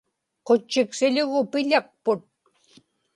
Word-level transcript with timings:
qutchiksiḷugu 0.45 1.41
piḷakput 1.51 2.23